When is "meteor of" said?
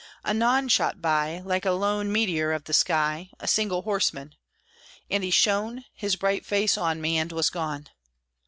2.11-2.63